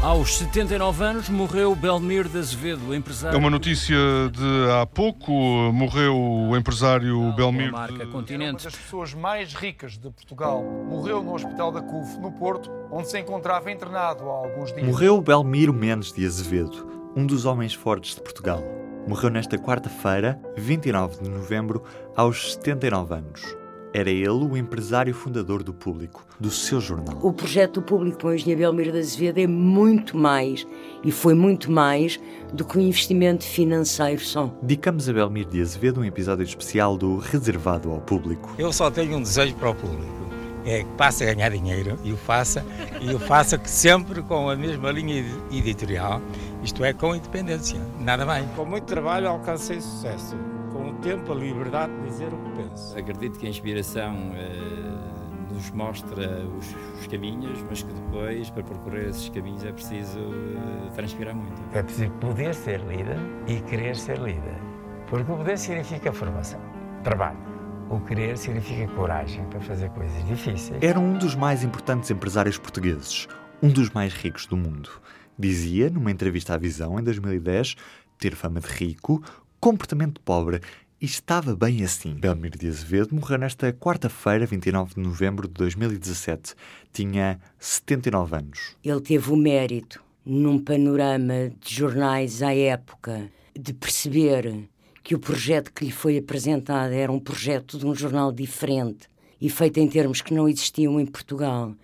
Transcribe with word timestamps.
Aos 0.00 0.38
79 0.38 1.04
anos 1.04 1.28
morreu 1.28 1.74
Belmir 1.74 2.28
de 2.28 2.38
Azevedo, 2.38 2.94
empresário. 2.94 3.34
É 3.34 3.38
uma 3.38 3.50
notícia 3.50 3.96
de 4.30 4.70
há 4.70 4.86
pouco. 4.86 5.32
Morreu 5.32 6.16
o 6.16 6.56
empresário 6.56 7.32
Belmir. 7.32 7.72
marca 7.72 8.06
de... 8.06 8.12
Continente. 8.12 8.64
Uma 8.64 8.70
das 8.70 8.76
pessoas 8.76 9.12
mais 9.12 9.52
ricas 9.54 9.98
de 9.98 10.08
Portugal 10.08 10.62
morreu 10.62 11.20
no 11.20 11.34
Hospital 11.34 11.72
da 11.72 11.82
CUF, 11.82 12.16
no 12.20 12.30
Porto, 12.30 12.70
onde 12.92 13.10
se 13.10 13.18
encontrava 13.18 13.72
internado 13.72 14.22
há 14.30 14.34
alguns 14.34 14.72
dias. 14.72 14.86
Morreu 14.86 15.20
Belmiro 15.20 15.74
Mendes 15.74 16.12
de 16.12 16.24
Azevedo, 16.24 17.10
um 17.16 17.26
dos 17.26 17.44
homens 17.44 17.74
fortes 17.74 18.14
de 18.14 18.20
Portugal. 18.20 18.62
Morreu 19.04 19.30
nesta 19.30 19.58
quarta-feira, 19.58 20.40
29 20.56 21.24
de 21.24 21.28
novembro, 21.28 21.82
aos 22.14 22.54
79 22.54 23.14
anos. 23.14 23.57
Era 23.92 24.10
ele 24.10 24.28
o 24.28 24.56
empresário 24.56 25.14
fundador 25.14 25.62
do 25.62 25.72
Público, 25.72 26.24
do 26.38 26.50
seu 26.50 26.80
jornal. 26.80 27.18
O 27.22 27.32
projeto 27.32 27.74
do 27.74 27.82
Público 27.82 28.18
para 28.18 28.28
o 28.28 28.34
Engenheiro 28.34 28.60
Belmiro 28.60 28.92
de 28.92 28.98
Azevedo 28.98 29.38
é 29.38 29.46
muito 29.46 30.16
mais, 30.16 30.66
e 31.02 31.10
foi 31.10 31.34
muito 31.34 31.72
mais, 31.72 32.20
do 32.52 32.64
que 32.64 32.78
um 32.78 32.82
investimento 32.82 33.44
financeiro 33.44 34.20
só. 34.20 34.52
Dedicamos 34.60 35.08
a 35.08 35.12
Belmiro 35.12 35.48
de 35.48 35.62
Azevedo 35.62 36.00
um 36.00 36.04
episódio 36.04 36.44
especial 36.44 36.98
do 36.98 37.16
Reservado 37.16 37.90
ao 37.90 38.00
Público. 38.00 38.54
Eu 38.58 38.72
só 38.72 38.90
tenho 38.90 39.16
um 39.16 39.22
desejo 39.22 39.54
para 39.54 39.70
o 39.70 39.74
público. 39.74 40.18
É 40.66 40.80
que 40.80 40.90
passe 40.98 41.24
a 41.24 41.32
ganhar 41.32 41.50
dinheiro 41.50 41.98
e 42.04 42.12
o 42.12 42.16
faça, 42.16 42.62
e 43.00 43.14
o 43.14 43.18
faça 43.18 43.58
sempre 43.64 44.20
com 44.20 44.50
a 44.50 44.56
mesma 44.56 44.90
linha 44.90 45.24
editorial, 45.50 46.20
isto 46.62 46.84
é, 46.84 46.92
com 46.92 47.14
independência, 47.14 47.80
nada 48.00 48.26
mais. 48.26 48.44
Com 48.54 48.66
muito 48.66 48.84
trabalho 48.84 49.28
alcancei 49.28 49.80
sucesso. 49.80 50.36
Tempo, 51.02 51.32
a 51.32 51.34
liberdade 51.34 51.92
de 51.94 52.08
dizer 52.08 52.32
o 52.32 52.36
que 52.36 52.62
penso. 52.62 52.98
Acredito 52.98 53.38
que 53.38 53.46
a 53.46 53.50
inspiração 53.50 54.32
eh, 54.34 55.54
nos 55.54 55.70
mostra 55.70 56.44
os, 56.58 56.74
os 56.98 57.06
caminhos, 57.06 57.64
mas 57.68 57.82
que 57.82 57.92
depois, 57.92 58.50
para 58.50 58.64
percorrer 58.64 59.08
esses 59.08 59.28
caminhos, 59.28 59.64
é 59.64 59.72
preciso 59.72 60.18
eh, 60.18 60.90
transpirar 60.94 61.36
muito. 61.36 61.62
É 61.72 61.82
preciso 61.84 62.10
poder 62.14 62.52
ser 62.52 62.80
líder 62.80 63.16
e 63.46 63.60
querer 63.60 63.94
ser 63.94 64.18
líder. 64.18 64.56
Porque 65.08 65.30
o 65.30 65.36
poder 65.36 65.56
significa 65.56 66.12
formação, 66.12 66.60
trabalho. 67.04 67.38
O 67.88 68.00
querer 68.00 68.36
significa 68.36 68.86
coragem 68.94 69.44
para 69.46 69.60
fazer 69.60 69.90
coisas 69.90 70.26
difíceis. 70.26 70.82
Era 70.82 70.98
um 70.98 71.16
dos 71.16 71.34
mais 71.34 71.62
importantes 71.62 72.10
empresários 72.10 72.58
portugueses, 72.58 73.28
um 73.62 73.68
dos 73.68 73.88
mais 73.90 74.12
ricos 74.12 74.46
do 74.46 74.56
mundo. 74.56 74.90
Dizia, 75.38 75.88
numa 75.88 76.10
entrevista 76.10 76.54
à 76.54 76.58
Visão, 76.58 76.98
em 76.98 77.02
2010, 77.04 77.76
ter 78.18 78.34
fama 78.34 78.60
de 78.60 78.66
rico, 78.66 79.22
comportamento 79.60 80.20
pobre 80.20 80.60
e 81.00 81.04
estava 81.04 81.54
bem 81.54 81.84
assim. 81.84 82.14
Belmiro 82.14 82.58
de 82.58 82.66
Azevedo 82.66 83.14
morreu 83.14 83.38
nesta 83.38 83.72
quarta-feira, 83.72 84.46
29 84.46 84.94
de 84.94 85.00
novembro 85.00 85.46
de 85.46 85.54
2017. 85.54 86.54
Tinha 86.92 87.38
79 87.58 88.36
anos. 88.36 88.76
Ele 88.84 89.00
teve 89.00 89.30
o 89.30 89.36
mérito, 89.36 90.02
num 90.26 90.58
panorama 90.58 91.50
de 91.60 91.74
jornais 91.74 92.42
à 92.42 92.52
época, 92.52 93.30
de 93.56 93.72
perceber 93.72 94.68
que 95.04 95.14
o 95.14 95.18
projeto 95.18 95.72
que 95.72 95.84
lhe 95.84 95.92
foi 95.92 96.18
apresentado 96.18 96.92
era 96.92 97.10
um 97.10 97.20
projeto 97.20 97.78
de 97.78 97.86
um 97.86 97.94
jornal 97.94 98.32
diferente 98.32 99.08
e 99.40 99.48
feito 99.48 99.78
em 99.78 99.88
termos 99.88 100.20
que 100.20 100.34
não 100.34 100.48
existiam 100.48 101.00
em 101.00 101.06
Portugal, 101.06 101.74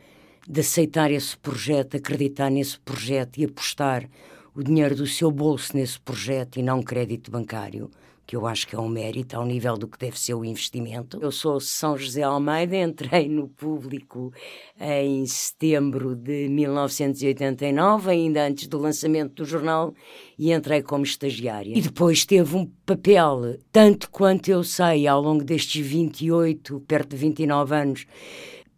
de 0.47 0.61
aceitar 0.61 1.11
esse 1.11 1.37
projeto, 1.39 1.97
acreditar 1.97 2.51
nesse 2.51 2.79
projeto 2.81 3.39
e 3.39 3.45
apostar 3.45 4.09
o 4.55 4.63
dinheiro 4.63 4.97
do 4.97 5.07
seu 5.07 5.31
bolso 5.31 5.77
nesse 5.77 5.99
projeto 6.01 6.59
e 6.59 6.63
não 6.63 6.83
crédito 6.83 7.31
bancário, 7.31 7.91
que 8.27 8.37
eu 8.37 8.47
acho 8.47 8.67
que 8.67 8.75
é 8.75 8.79
um 8.79 8.89
mérito 8.89 9.37
ao 9.37 9.45
nível 9.45 9.77
do 9.77 9.87
que 9.87 9.99
deve 9.99 10.19
ser 10.19 10.35
o 10.35 10.45
investimento. 10.45 11.19
Eu 11.21 11.31
sou 11.31 11.61
São 11.61 11.97
José 11.97 12.23
Almeida, 12.23 12.77
entrei 12.77 13.29
no 13.29 13.49
público 13.49 14.33
em 14.81 15.27
setembro 15.27 16.15
de 16.15 16.49
1989, 16.49 18.11
ainda 18.11 18.47
antes 18.47 18.67
do 18.67 18.79
lançamento 18.79 19.35
do 19.35 19.45
jornal, 19.45 19.95
e 20.39 20.53
entrei 20.53 20.83
como 20.83 21.05
estagiária. 21.05 21.77
E 21.77 21.81
depois 21.81 22.25
teve 22.25 22.57
um 22.57 22.67
papel, 22.87 23.59
tanto 23.71 24.11
quanto 24.11 24.49
eu 24.49 24.65
sei, 24.65 25.07
ao 25.07 25.21
longo 25.21 25.45
destes 25.45 25.87
28, 25.87 26.81
perto 26.81 27.11
de 27.11 27.17
29 27.17 27.75
anos, 27.75 28.07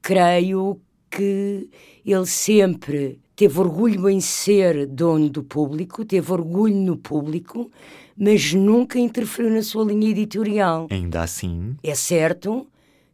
creio 0.03 0.81
que 1.11 1.69
ele 2.05 2.27
sempre 2.27 3.21
teve 3.37 3.61
orgulho 3.61 4.09
em 4.09 4.21
ser 4.21 4.87
dono 4.87 5.29
do 5.29 5.45
público, 5.45 6.05
teve 6.05 6.33
orgulho 6.33 6.75
no 6.75 6.97
público, 6.97 7.71
mas 8.17 8.55
nunca 8.55 8.99
interferiu 8.99 9.53
na 9.53 9.63
sua 9.63 9.85
linha 9.85 10.09
editorial. 10.09 10.87
Ainda 10.91 11.23
assim, 11.23 11.77
É 11.83 11.95
certo 11.95 12.67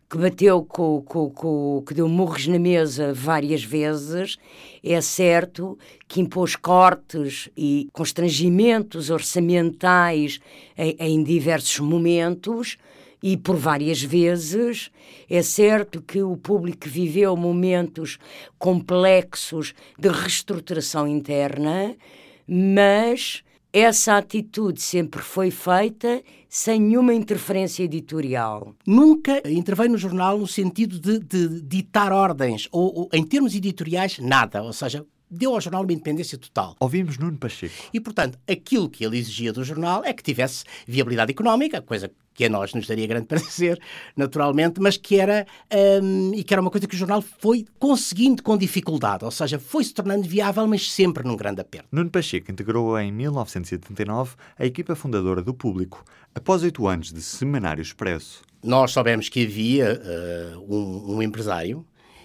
que 0.09 0.19
bateu 0.19 0.63
com, 0.63 1.03
com, 1.03 1.31
com 1.31 1.83
que 1.87 1.95
deu 1.95 2.07
murros 2.07 2.47
na 2.47 2.59
mesa 2.59 3.15
várias 3.15 3.65
vezes, 3.65 4.37
é 4.85 5.01
certo 5.01 5.79
que 6.07 6.21
impôs 6.21 6.55
cortes 6.55 7.49
e 7.57 7.89
constrangimentos 7.95 9.09
orçamentais 9.09 10.39
em, 10.77 10.95
em 11.01 11.25
diversos 11.25 11.81
momentos, 11.81 12.77
e 13.23 13.37
por 13.37 13.57
várias 13.57 14.03
vezes. 14.03 14.91
É 15.29 15.43
certo 15.43 16.03
que 16.03 16.23
o 16.23 16.37
público 16.37 16.89
viveu 16.89 17.37
momentos 17.37 18.19
complexos 18.59 19.75
de 19.99 20.09
reestruturação 20.09 21.07
interna, 21.07 21.97
mas 22.47 23.43
essa 23.73 24.19
atitude 24.19 24.83
sempre 24.83 25.23
foi 25.23 25.51
feita 25.51 26.23
sem 26.47 26.79
nenhuma 26.79 27.15
interferência 27.15 27.83
editorial. 27.83 28.75
Nunca 28.87 29.41
interveio 29.49 29.93
no 29.93 29.97
jornal 29.97 30.37
no 30.37 30.47
sentido 30.47 30.99
de, 30.99 31.19
de 31.19 31.63
ditar 31.63 32.13
ordens, 32.13 32.69
ou, 32.71 32.95
ou 32.95 33.09
em 33.15 33.25
termos 33.25 33.55
editoriais, 33.55 34.19
nada. 34.19 34.63
Ou 34.63 34.75
seja, 34.75 35.07
deu 35.33 35.55
ao 35.55 35.61
jornal 35.61 35.83
uma 35.83 35.93
independência 35.93 36.37
total. 36.37 36.77
ouvimos 36.79 37.17
Nuno 37.17 37.39
Pacheco. 37.39 37.75
E, 37.93 37.99
portanto, 37.99 38.39
aquilo 38.47 38.91
que 38.91 39.05
ele 39.05 39.19
exigia 39.19 39.53
do 39.53 39.65
jornal 39.65 40.05
é 40.05 40.13
que 40.13 40.23
tivesse 40.23 40.65
viabilidade 40.87 41.33
económica, 41.33 41.81
coisa 41.81 42.11
que 42.35 42.45
a 42.45 42.49
nós 42.49 42.75
nos 42.75 42.87
daria 42.87 43.07
grande 43.07 43.27
prazer, 43.29 43.81
naturalmente, 44.17 44.81
mas 44.81 44.97
que 44.97 45.19
era, 45.19 45.47
hum, 46.03 46.33
e 46.35 46.45
que 46.45 46.53
era 46.53 46.61
uma 46.61 46.71
coisa 46.71 46.87
que 46.87 46.95
o 46.95 46.99
jornal 46.99 47.23
foi 47.23 47.65
conseguindo 47.79 48.43
com 48.43 48.57
dificuldade, 48.57 49.25
ou 49.25 49.31
seja, 49.31 49.59
foi 49.59 49.85
se 49.85 49.95
tornando 49.95 50.29
viável, 50.29 50.67
mas 50.67 50.91
sempre 50.91 51.25
num 51.25 51.37
grande 51.37 51.61
aperto. 51.61 51.89
Nuno 51.91 52.11
Pacheco 52.11 52.51
integrou 52.51 52.99
em 52.99 53.11
1979 53.11 54.35
a 54.59 54.67
equipa 54.67 54.95
fundadora 54.95 55.43
do 55.43 55.55
Público, 55.55 56.05
após 56.35 56.63
oito 56.63 56.87
anos 56.87 57.13
de 57.13 57.23
Semanário 57.23 57.83
Expresso. 57.83 58.43
Nós 58.63 58.93
soubemos 58.93 59.29
que 59.29 59.45
havia 59.45 60.01
uh, 60.01 60.75
um, 60.75 61.17
um 61.17 61.23
empresário 61.23 61.85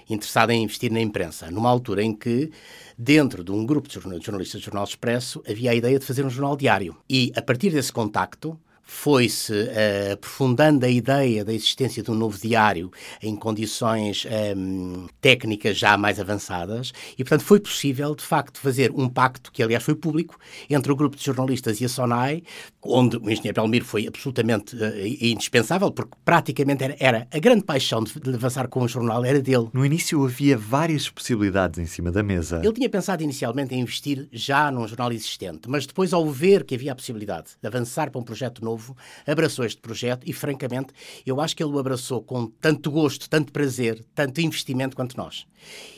interessado 0.09 0.51
em 0.51 0.63
investir 0.63 0.91
na 0.91 1.01
imprensa, 1.01 1.51
numa 1.51 1.69
altura 1.69 2.03
em 2.03 2.13
que, 2.13 2.51
dentro 2.97 3.43
de 3.43 3.51
um 3.51 3.65
grupo 3.65 3.87
de 3.87 3.95
jornalistas 3.95 4.61
do 4.61 4.65
Jornal 4.65 4.83
Expresso, 4.83 5.43
havia 5.47 5.71
a 5.71 5.75
ideia 5.75 5.99
de 5.99 6.05
fazer 6.05 6.25
um 6.25 6.29
jornal 6.29 6.55
diário. 6.55 6.95
E, 7.09 7.31
a 7.35 7.41
partir 7.41 7.71
desse 7.71 7.91
contacto, 7.91 8.57
foi-se 8.87 9.51
uh, 9.51 10.13
aprofundando 10.13 10.85
a 10.85 10.89
ideia 10.89 11.43
da 11.43 11.53
existência 11.53 12.01
de 12.01 12.09
um 12.09 12.15
novo 12.15 12.39
diário 12.39 12.89
em 13.21 13.35
condições 13.35 14.25
um, 14.55 15.07
técnicas 15.19 15.77
já 15.77 15.97
mais 15.97 16.21
avançadas 16.21 16.93
e, 17.17 17.23
portanto, 17.23 17.43
foi 17.43 17.59
possível, 17.59 18.15
de 18.15 18.23
facto, 18.23 18.59
fazer 18.59 18.91
um 18.95 19.09
pacto, 19.09 19.51
que 19.51 19.61
aliás 19.61 19.83
foi 19.83 19.93
público, 19.93 20.39
entre 20.69 20.89
o 20.89 20.95
grupo 20.95 21.17
de 21.17 21.23
jornalistas 21.23 21.81
e 21.81 21.85
a 21.85 21.89
SONAI, 21.89 22.43
onde 22.81 23.17
o 23.17 23.29
engenheiro 23.29 23.61
Belmiro 23.61 23.83
foi 23.83 24.07
absolutamente 24.07 24.75
uh, 24.77 24.79
indispensável, 25.21 25.91
porque 25.91 26.15
praticamente 26.23 26.85
era, 26.85 26.95
era, 26.97 27.27
a 27.29 27.39
grande 27.39 27.63
paixão 27.63 28.01
de, 28.01 28.17
de 28.17 28.35
avançar 28.35 28.69
com 28.69 28.81
o 28.81 28.87
jornal, 28.87 29.25
era 29.25 29.41
dele. 29.41 29.67
No 29.73 29.85
início 29.85 30.23
havia 30.23 30.57
várias 30.57 31.09
possibilidades 31.09 31.77
em 31.77 31.85
cima 31.85 32.09
da 32.09 32.23
mesa. 32.23 32.61
Ele 32.63 32.73
tinha 32.73 32.89
pensado 32.89 33.21
inicialmente 33.21 33.75
em 33.75 33.81
investir 33.81 34.29
já 34.31 34.71
num 34.71 34.87
jornal 34.87 35.11
existente, 35.11 35.67
mas 35.67 35.85
depois, 35.85 36.13
ao 36.13 36.25
ver 36.29 36.63
que 36.63 36.75
havia 36.75 36.93
a 36.93 36.95
possibilidade 36.95 37.49
de 37.61 37.67
avançar 37.67 38.09
para 38.09 38.21
um 38.21 38.23
projeto 38.23 38.63
novo, 38.63 38.76
abraçou 39.25 39.65
este 39.65 39.81
projeto 39.81 40.23
e, 40.25 40.33
francamente, 40.33 40.93
eu 41.25 41.39
acho 41.41 41.55
que 41.55 41.63
ele 41.63 41.71
o 41.71 41.79
abraçou 41.79 42.21
com 42.21 42.47
tanto 42.47 42.91
gosto, 42.91 43.29
tanto 43.29 43.51
prazer, 43.51 44.03
tanto 44.15 44.41
investimento 44.41 44.95
quanto 44.95 45.17
nós. 45.17 45.45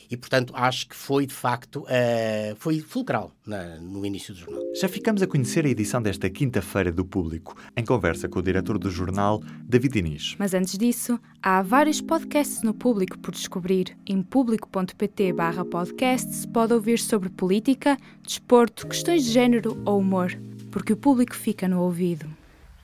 E, 0.09 0.17
portanto, 0.17 0.53
acho 0.56 0.88
que 0.88 0.95
foi, 0.95 1.28
de 1.28 1.34
facto, 1.34 1.81
uh, 1.81 2.55
foi 2.58 2.79
fulcral 2.79 3.31
na, 3.46 3.78
no 3.78 4.03
início 4.03 4.34
do 4.34 4.40
jornal. 4.40 4.64
Já 4.73 4.90
ficamos 4.90 5.22
a 5.22 5.28
conhecer 5.28 5.66
a 5.66 5.70
edição 5.70 6.02
desta 6.02 6.28
quinta-feira 6.29 6.91
do 6.91 7.05
Público, 7.05 7.55
em 7.78 7.85
conversa 7.85 8.28
com 8.28 8.40
o 8.40 8.41
diretor 8.41 8.79
do 8.79 8.90
jornal, 8.90 9.41
David 9.64 9.99
Inês. 9.99 10.35
Mas 10.40 10.55
antes 10.55 10.78
disso, 10.78 11.20
há 11.43 11.61
vários 11.61 12.02
podcasts 12.02 12.64
no 12.64 12.73
Público 12.73 13.20
por 13.20 13.31
descobrir. 13.31 13.96
Em 14.08 14.22
público.pt 14.23 15.34
barra 15.34 15.64
podcasts 15.64 16.46
pode 16.46 16.73
ouvir 16.73 16.97
sobre 16.97 17.29
política, 17.29 17.96
desporto, 18.23 18.87
questões 18.87 19.26
de 19.26 19.31
género 19.31 19.79
ou 19.85 19.99
humor, 19.99 20.31
porque 20.72 20.93
o 20.93 20.97
público 20.97 21.35
fica 21.35 21.67
no 21.67 21.81
ouvido 21.81 22.39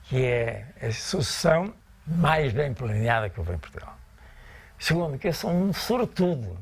que 0.08 0.24
é 0.24 0.66
a 0.80 0.92
sucessão 0.92 1.74
mais 2.06 2.52
bem 2.52 2.72
planeada 2.72 3.28
que 3.28 3.38
houve 3.38 3.52
em 3.54 3.58
Portugal. 3.58 3.96
Segundo, 4.78 5.18
que 5.18 5.28
eu 5.28 5.32
sou 5.32 5.50
um 5.50 5.72
sortudo, 5.72 6.58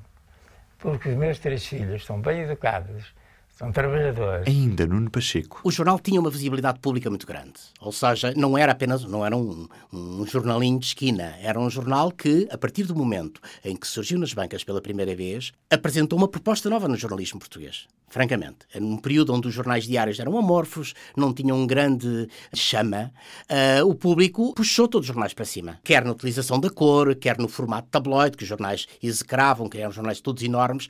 porque 0.79 1.09
os 1.11 1.17
meus 1.17 1.39
três 1.39 1.67
filhos 1.67 2.05
são 2.05 2.21
bem 2.21 2.43
educados, 2.43 3.13
São 3.55 3.71
trabalhadores. 3.71 4.49
Ainda 4.49 4.85
Nuno 4.85 5.09
Pacheco. 5.09 5.61
O 5.63 5.71
jornal 5.71 6.01
tinha 6.01 6.21
uma 6.21 6.29
visibilidade 6.29 6.81
pública 6.81 7.09
muito 7.09 7.25
grande. 7.25 7.53
Ou 7.81 7.93
seja, 7.93 8.35
não 8.37 8.59
era 8.59 8.73
apenas 8.73 9.05
não 9.05 9.25
era 9.25 9.37
um, 9.37 9.69
um 9.93 10.27
jornalinho 10.27 10.81
de 10.81 10.87
esquina. 10.87 11.37
Era 11.41 11.61
um 11.61 11.71
jornal 11.71 12.11
que, 12.11 12.49
a 12.51 12.59
partir 12.59 12.83
do 12.83 12.97
momento 12.97 13.41
em 13.65 13.77
que 13.77 13.87
surgiu 13.87 14.19
nas 14.19 14.35
bancas 14.35 14.65
pela 14.65 14.83
primeira 14.83 15.15
vez, 15.15 15.53
apresentou 15.71 16.19
uma 16.19 16.27
proposta 16.27 16.69
nova 16.69 16.89
no 16.89 16.97
jornalismo 16.97 17.39
português. 17.39 17.87
Francamente. 18.09 18.59
Era 18.73 18.85
um 18.85 18.97
período 18.97 19.33
onde 19.33 19.47
os 19.47 19.55
jornais 19.55 19.85
diários 19.85 20.19
eram 20.19 20.37
amorfos, 20.37 20.93
não 21.17 21.33
tinham 21.33 21.57
um 21.57 21.67
grande 21.67 22.29
chama. 22.53 23.13
Uh, 23.49 23.89
o 23.89 23.95
público 23.95 24.53
puxou 24.55 24.89
todos 24.89 25.09
os 25.09 25.15
jornais 25.15 25.33
para 25.33 25.45
cima. 25.45 25.79
Quer 25.85 26.05
na 26.05 26.11
utilização 26.11 26.59
da 26.59 26.71
cor, 26.71 27.15
quer 27.15 27.39
no 27.39 27.49
formato 27.49 27.89
tabloide, 27.89 28.37
que 28.37 28.43
os 28.43 28.49
jornais 28.49 28.87
execravam, 29.01 29.69
que 29.69 29.79
eram 29.79 29.93
jornais 29.93 30.21
todos 30.21 30.43
enormes 30.43 30.89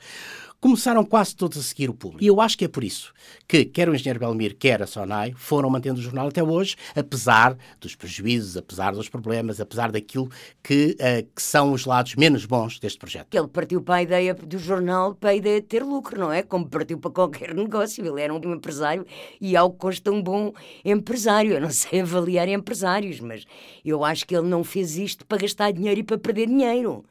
começaram 0.65 1.05
quase 1.05 1.35
todos 1.35 1.59
a 1.59 1.61
seguir 1.61 1.91
o 1.91 1.93
público. 1.93 2.23
E 2.23 2.25
eu 2.25 2.41
acho 2.41 2.57
que 2.57 2.65
é 2.65 2.67
por 2.67 2.83
isso 2.83 3.13
que 3.47 3.65
quer 3.65 3.87
o 3.87 3.93
engenheiro 3.93 4.19
Belmir, 4.19 4.55
quer 4.57 4.81
a 4.81 4.87
Sonai, 4.87 5.31
foram 5.37 5.69
mantendo 5.69 5.99
o 5.99 6.01
jornal 6.01 6.29
até 6.29 6.43
hoje, 6.43 6.75
apesar 6.95 7.55
dos 7.79 7.93
prejuízos, 7.93 8.57
apesar 8.57 8.91
dos 8.91 9.07
problemas, 9.07 9.61
apesar 9.61 9.91
daquilo 9.91 10.27
que, 10.63 10.97
uh, 10.99 11.27
que 11.35 11.41
são 11.41 11.71
os 11.71 11.85
lados 11.85 12.15
menos 12.15 12.47
bons 12.47 12.79
deste 12.79 12.97
projeto. 12.97 13.27
Ele 13.31 13.47
partiu 13.47 13.79
para 13.79 13.95
a 13.95 14.01
ideia 14.01 14.33
do 14.33 14.57
jornal, 14.57 15.13
para 15.13 15.29
a 15.29 15.35
ideia 15.35 15.61
de 15.61 15.67
ter 15.67 15.83
lucro, 15.83 16.19
não 16.19 16.31
é? 16.33 16.41
Como 16.41 16.67
partiu 16.67 16.97
para 16.97 17.11
qualquer 17.11 17.53
negócio. 17.53 18.03
Ele 18.03 18.19
era 18.19 18.33
um 18.33 18.53
empresário 18.53 19.05
e 19.39 19.55
ao 19.55 19.71
consta 19.71 20.11
um 20.11 20.19
bom 20.19 20.51
empresário. 20.83 21.53
Eu 21.53 21.61
não 21.61 21.69
sei 21.69 22.01
avaliar 22.01 22.49
empresários, 22.49 23.19
mas 23.19 23.45
eu 23.85 24.03
acho 24.03 24.25
que 24.25 24.35
ele 24.35 24.47
não 24.47 24.63
fez 24.63 24.97
isto 24.97 25.27
para 25.27 25.37
gastar 25.37 25.71
dinheiro 25.71 25.99
e 25.99 26.03
para 26.03 26.17
perder 26.17 26.47
dinheiro. 26.47 27.05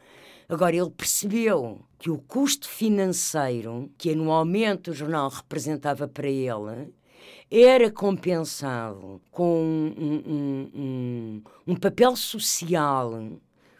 Agora, 0.48 0.76
ele 0.76 0.90
percebeu 0.90 1.80
que 1.98 2.10
o 2.10 2.18
custo 2.18 2.68
financeiro 2.68 3.90
que 3.96 4.10
anualmente 4.10 4.90
o 4.90 4.94
jornal 4.94 5.28
representava 5.28 6.06
para 6.06 6.28
ele 6.28 6.92
era 7.50 7.90
compensado 7.90 9.20
com 9.30 9.62
um, 9.62 10.22
um, 10.26 10.70
um, 10.74 11.42
um 11.68 11.76
papel 11.76 12.16
social 12.16 13.12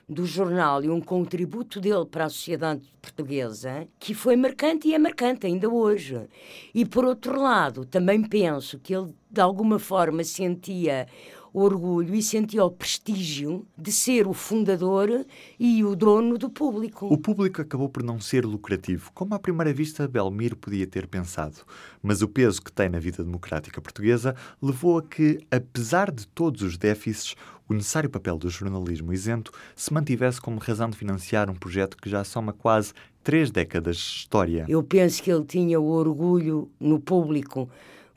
do 0.09 0.27
jornal 0.27 0.85
e 0.85 0.89
um 0.89 1.01
contributo 1.01 1.81
dele 1.81 2.05
para 2.05 2.27
a 2.27 2.29
sociedade 2.29 2.83
portuguesa 3.01 3.89
que 3.99 4.15
foi 4.15 4.37
marcante 4.37 4.89
e 4.89 4.95
é 4.95 4.99
marcante 4.99 5.47
ainda 5.47 5.69
hoje. 5.69 6.29
E 6.75 6.85
por 6.85 7.05
outro 7.05 7.41
lado, 7.41 7.85
também 7.85 8.23
penso 8.23 8.79
que 8.79 8.95
ele 8.95 9.15
de 9.31 9.41
alguma 9.41 9.79
forma 9.79 10.23
sentia 10.23 11.07
orgulho 11.55 12.17
e 12.17 12.21
sentia 12.21 12.65
o 12.65 12.71
prestígio 12.71 13.65
de 13.79 13.93
ser 13.93 14.27
o 14.27 14.33
fundador 14.33 15.25
e 15.59 15.85
o 15.85 15.95
dono 15.95 16.37
do 16.37 16.51
público. 16.51 17.06
O 17.06 17.17
público 17.17 17.62
acabou 17.62 17.89
por 17.89 18.03
não 18.03 18.21
ser 18.21 18.45
lucrativo, 18.45 19.12
como 19.15 19.35
à 19.35 19.39
primeira 19.39 19.73
vista 19.73 20.09
Belmiro 20.09 20.56
podia 20.56 20.87
ter 20.87 21.06
pensado. 21.06 21.59
Mas 22.03 22.23
o 22.23 22.29
peso 22.29 22.61
que 22.61 22.73
tem 22.73 22.89
na 22.89 22.99
vida 22.99 23.23
democrática 23.23 23.81
portuguesa 23.81 24.35
levou 24.61 24.99
a 24.99 25.03
que, 25.03 25.39
apesar 25.49 26.11
de 26.11 26.27
todos 26.27 26.61
os 26.62 26.77
déficits, 26.77 27.37
o 27.69 27.73
necessário 27.73 28.11
papel 28.11 28.37
do 28.37 28.51
jornalismo 28.51 29.12
isento 29.12 29.53
se 29.77 29.93
mantivesse 29.95 30.41
como 30.41 30.59
razão 30.59 30.91
de 30.91 30.99
financiar 30.99 31.49
um 31.49 31.55
projeto 31.55 31.97
que 31.97 32.11
já 32.11 32.25
soma 32.25 32.53
quase 32.53 32.93
três 33.23 33.51
décadas 33.51 33.97
de 33.97 34.03
história. 34.03 34.67
Eu 34.69 34.83
penso 34.83 35.23
que 35.23 35.31
ele 35.31 35.45
tinha 35.45 35.81
o 35.81 35.87
orgulho 35.87 36.69
no 36.79 37.01
público 37.01 37.71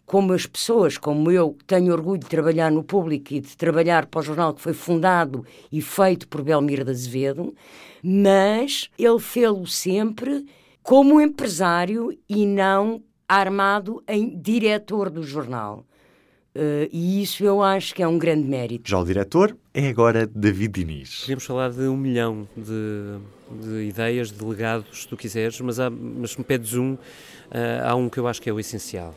como 0.08 0.32
as 0.32 0.46
pessoas, 0.46 0.98
como 0.98 1.30
eu, 1.30 1.58
tenho 1.68 1.92
orgulho 1.92 2.18
de 2.18 2.28
trabalhar 2.28 2.72
no 2.72 2.82
público 2.82 3.34
e 3.34 3.42
de 3.42 3.58
trabalhar 3.58 4.06
para 4.06 4.22
o 4.22 4.24
jornal 4.24 4.54
que 4.54 4.62
foi 4.62 4.74
fundado 4.74 5.46
e 5.70 5.82
feito 5.82 6.30
por 6.30 6.42
Belmiro 6.42 6.86
de 6.86 6.92
Azevedo, 6.92 7.54
mas 8.02 8.90
ele 8.98 9.20
fê-lo 9.20 9.68
sempre 9.68 10.46
como 10.82 11.20
empresário 11.20 12.18
e 12.30 12.46
não 12.46 13.04
armado 13.28 14.02
em 14.08 14.40
diretor 14.40 15.10
do 15.10 15.22
jornal. 15.22 15.86
Uh, 16.56 16.88
e 16.92 17.22
isso 17.22 17.44
eu 17.44 17.62
acho 17.62 17.94
que 17.94 18.02
é 18.02 18.08
um 18.08 18.18
grande 18.18 18.48
mérito. 18.48 18.90
Já 18.90 18.98
o 18.98 19.06
diretor 19.06 19.56
é 19.74 19.90
agora 19.90 20.26
David 20.26 20.80
Diniz. 20.80 21.20
Podemos 21.22 21.46
falar 21.46 21.70
de 21.70 21.82
um 21.82 21.98
milhão 21.98 22.48
de, 22.56 23.20
de 23.62 23.90
ideias, 23.90 24.32
de 24.32 24.44
legados, 24.44 25.02
se 25.02 25.08
tu 25.08 25.18
quiseres, 25.18 25.60
mas, 25.60 25.80
há, 25.82 25.90
mas 25.90 26.32
se 26.32 26.40
me 26.40 26.46
pedes 26.46 26.74
um, 26.74 26.98
há 27.84 27.96
um 27.96 28.10
que 28.10 28.20
eu 28.20 28.28
acho 28.28 28.42
que 28.42 28.50
é 28.50 28.54
o 28.54 28.60
essencial 28.60 29.16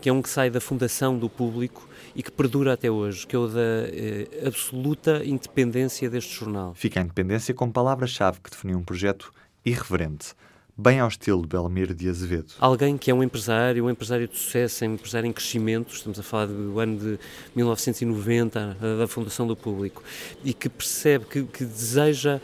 que 0.00 0.08
é 0.08 0.12
um 0.12 0.22
que 0.22 0.28
sai 0.28 0.50
da 0.50 0.60
fundação 0.60 1.18
do 1.18 1.28
público 1.28 1.86
e 2.14 2.22
que 2.22 2.32
perdura 2.32 2.72
até 2.72 2.90
hoje, 2.90 3.26
que 3.26 3.36
é 3.36 3.38
o 3.38 3.46
da 3.46 3.60
eh, 3.60 4.26
absoluta 4.46 5.22
independência 5.24 6.08
deste 6.08 6.34
jornal. 6.34 6.74
Fica 6.74 6.98
a 6.98 7.02
independência 7.02 7.54
como 7.54 7.72
palavra-chave 7.72 8.40
que 8.42 8.50
definiu 8.50 8.78
um 8.78 8.82
projeto 8.82 9.32
irreverente 9.64 10.34
bem 10.80 10.98
ao 10.98 11.08
estilo 11.08 11.42
de 11.42 11.48
Belmiro 11.48 11.94
de 11.94 12.08
Azevedo. 12.08 12.54
Alguém 12.58 12.96
que 12.96 13.10
é 13.10 13.14
um 13.14 13.22
empresário, 13.22 13.84
um 13.84 13.90
empresário 13.90 14.26
de 14.26 14.36
sucesso, 14.36 14.82
um 14.86 14.94
empresário 14.94 15.26
em 15.26 15.32
crescimento, 15.32 15.92
estamos 15.92 16.18
a 16.18 16.22
falar 16.22 16.46
do 16.46 16.80
ano 16.80 16.96
de 16.96 17.18
1990, 17.54 18.78
da 18.98 19.06
fundação 19.06 19.46
do 19.46 19.54
público, 19.54 20.02
e 20.42 20.54
que 20.54 20.70
percebe, 20.70 21.26
que, 21.26 21.42
que 21.44 21.64
deseja 21.66 22.40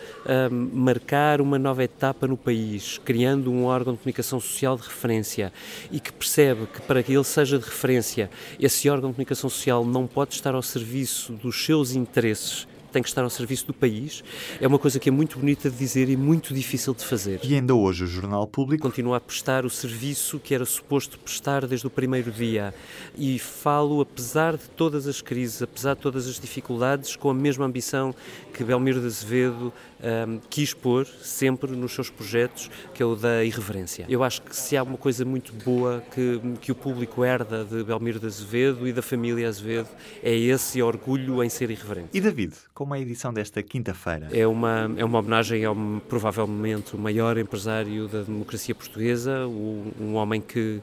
um, 0.52 0.70
marcar 0.74 1.40
uma 1.40 1.58
nova 1.58 1.82
etapa 1.82 2.26
no 2.26 2.36
país, 2.36 3.00
criando 3.02 3.50
um 3.50 3.64
órgão 3.64 3.94
de 3.94 4.00
comunicação 4.00 4.38
social 4.38 4.76
de 4.76 4.82
referência, 4.82 5.50
e 5.90 5.98
que 5.98 6.12
percebe 6.12 6.66
que 6.66 6.82
para 6.82 7.02
que 7.02 7.14
ele 7.14 7.24
seja 7.24 7.58
de 7.58 7.64
referência, 7.64 8.30
esse 8.60 8.86
órgão 8.90 9.10
de 9.10 9.14
comunicação 9.14 9.48
social 9.48 9.82
não 9.82 10.06
pode 10.06 10.34
estar 10.34 10.54
ao 10.54 10.62
serviço 10.62 11.32
dos 11.32 11.64
seus 11.64 11.92
interesses 11.92 12.68
tem 12.92 13.02
que 13.02 13.08
estar 13.08 13.22
ao 13.22 13.30
serviço 13.30 13.66
do 13.66 13.74
país, 13.74 14.22
é 14.60 14.66
uma 14.66 14.78
coisa 14.78 14.98
que 14.98 15.08
é 15.08 15.12
muito 15.12 15.38
bonita 15.38 15.70
de 15.70 15.76
dizer 15.76 16.08
e 16.08 16.16
muito 16.16 16.54
difícil 16.54 16.94
de 16.94 17.04
fazer. 17.04 17.40
E 17.42 17.54
ainda 17.54 17.74
hoje 17.74 18.04
o 18.04 18.06
Jornal 18.06 18.46
Público 18.46 18.82
continua 18.82 19.16
a 19.16 19.20
prestar 19.20 19.64
o 19.64 19.70
serviço 19.70 20.38
que 20.38 20.54
era 20.54 20.64
suposto 20.64 21.18
prestar 21.18 21.66
desde 21.66 21.86
o 21.86 21.90
primeiro 21.90 22.30
dia. 22.30 22.74
E 23.16 23.38
falo, 23.38 24.00
apesar 24.00 24.56
de 24.56 24.68
todas 24.70 25.06
as 25.06 25.20
crises, 25.20 25.62
apesar 25.62 25.94
de 25.94 26.00
todas 26.00 26.26
as 26.26 26.38
dificuldades, 26.38 27.16
com 27.16 27.30
a 27.30 27.34
mesma 27.34 27.64
ambição 27.64 28.14
que 28.52 28.64
Belmiro 28.64 29.00
de 29.00 29.06
Azevedo 29.06 29.72
um, 30.28 30.38
quis 30.50 30.74
pôr 30.74 31.06
sempre 31.06 31.72
nos 31.72 31.92
seus 31.92 32.10
projetos, 32.10 32.70
que 32.94 33.02
é 33.02 33.06
o 33.06 33.14
da 33.14 33.44
irreverência. 33.44 34.06
Eu 34.08 34.22
acho 34.22 34.42
que 34.42 34.54
se 34.54 34.76
há 34.76 34.82
uma 34.82 34.98
coisa 34.98 35.24
muito 35.24 35.52
boa 35.52 36.02
que, 36.14 36.40
que 36.60 36.72
o 36.72 36.74
público 36.74 37.24
herda 37.24 37.64
de 37.64 37.82
Belmiro 37.82 38.20
de 38.20 38.26
Azevedo 38.26 38.86
e 38.86 38.92
da 38.92 39.02
família 39.02 39.48
Azevedo, 39.48 39.88
é 40.22 40.34
esse 40.34 40.82
orgulho 40.82 41.42
em 41.42 41.48
ser 41.48 41.70
irreverente. 41.70 42.08
E 42.12 42.20
David, 42.20 42.54
como 42.76 42.92
a 42.92 43.00
edição 43.00 43.32
desta 43.32 43.62
quinta-feira? 43.62 44.28
É 44.30 44.46
uma, 44.46 44.92
é 44.98 45.04
uma 45.04 45.18
homenagem 45.18 45.64
ao 45.64 45.74
provavelmente 46.08 46.94
o 46.94 46.98
maior 46.98 47.38
empresário 47.38 48.06
da 48.06 48.20
democracia 48.20 48.74
portuguesa, 48.74 49.46
o, 49.46 49.94
um 49.98 50.14
homem 50.14 50.42
que, 50.42 50.82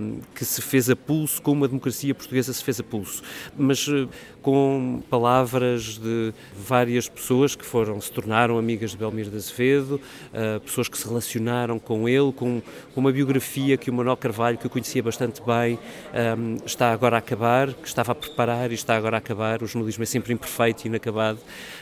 um, 0.00 0.18
que 0.34 0.44
se 0.44 0.60
fez 0.60 0.90
a 0.90 0.96
pulso 0.96 1.40
como 1.40 1.64
a 1.64 1.68
democracia 1.68 2.12
portuguesa 2.12 2.52
se 2.52 2.64
fez 2.64 2.80
a 2.80 2.82
pulso, 2.82 3.22
mas 3.56 3.86
uh, 3.86 4.08
com 4.42 5.00
palavras 5.08 5.98
de 5.98 6.34
várias 6.52 7.08
pessoas 7.08 7.54
que 7.54 7.64
foram 7.64 8.00
se 8.00 8.10
tornar 8.10 8.40
tornaram 8.40 8.58
amigas 8.58 8.92
de 8.92 8.96
Belmiro 8.96 9.30
de 9.30 9.36
Azevedo, 9.36 10.00
uh, 10.32 10.60
pessoas 10.60 10.88
que 10.88 10.98
se 10.98 11.06
relacionaram 11.06 11.78
com 11.78 12.08
ele, 12.08 12.32
com, 12.32 12.60
com, 12.94 13.00
uma 13.00 13.12
biografia 13.12 13.76
que 13.76 13.90
o 13.90 13.94
Manuel 13.94 14.16
Carvalho, 14.16 14.56
que 14.58 14.66
eu 14.66 14.70
conhecia 14.70 15.02
bastante 15.02 15.40
bem, 15.42 15.78
um, 16.38 16.56
está 16.64 16.92
agora 16.92 17.16
a 17.16 17.18
acabar, 17.18 17.72
que 17.72 17.86
estava 17.86 18.12
a 18.12 18.14
preparar 18.14 18.70
e 18.70 18.74
está 18.74 18.96
agora 18.96 19.16
a 19.16 19.18
acabar. 19.18 19.62
O 19.62 19.66
jornalismo 19.66 20.02
é 20.02 20.06
sempre 20.06 20.32
imperfeito 20.32 20.84
e 20.84 20.88
inacabado. 20.88 21.19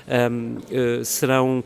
Um, 0.08 0.56
uh, 0.56 1.04
serão 1.04 1.62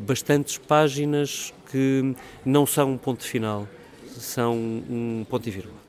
bastantes 0.00 0.58
páginas 0.58 1.52
que 1.70 2.14
não 2.44 2.66
são 2.66 2.92
um 2.92 2.96
ponto 2.96 3.22
final, 3.22 3.68
são 4.18 4.54
um 4.54 5.26
ponto 5.28 5.48
e 5.48 5.50
vírgula. 5.50 5.84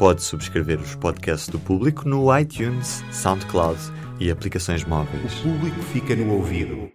Pode 0.00 0.22
subscrever 0.22 0.80
os 0.80 0.94
podcasts 0.94 1.48
do 1.50 1.58
público 1.58 2.08
no 2.08 2.34
iTunes, 2.38 3.04
SoundCloud 3.12 3.78
e 4.18 4.30
aplicações 4.30 4.82
móveis. 4.82 5.40
O 5.40 5.42
público 5.42 5.82
fica 5.82 6.16
no 6.16 6.36
ouvido. 6.36 6.88